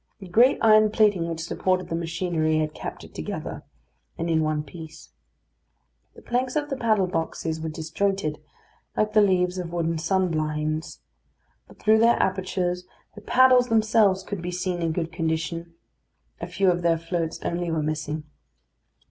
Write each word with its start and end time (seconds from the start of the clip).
The 0.17 0.27
great 0.27 0.57
iron 0.61 0.89
plating 0.89 1.27
which 1.27 1.41
supported 1.43 1.89
the 1.89 1.95
machinery 1.95 2.57
had 2.57 2.73
kept 2.73 3.03
it 3.03 3.13
together, 3.13 3.61
and 4.17 4.31
in 4.31 4.41
one 4.41 4.63
piece. 4.63 5.11
The 6.15 6.23
planks 6.23 6.55
of 6.55 6.71
the 6.71 6.75
paddle 6.75 7.05
boxes 7.05 7.61
were 7.61 7.69
disjointed, 7.69 8.39
like 8.97 9.13
the 9.13 9.21
leaves 9.21 9.59
of 9.59 9.71
wooden 9.71 9.99
sunblinds; 9.99 11.01
but 11.67 11.77
through 11.77 11.99
their 11.99 12.19
apertures 12.19 12.87
the 13.13 13.21
paddles 13.21 13.67
themselves 13.67 14.23
could 14.23 14.41
be 14.41 14.49
seen 14.49 14.81
in 14.81 14.91
good 14.91 15.11
condition. 15.11 15.75
A 16.39 16.47
few 16.47 16.71
of 16.71 16.81
their 16.81 16.97
floats 16.97 17.39
only 17.43 17.69
were 17.69 17.83
missing. 17.83 18.23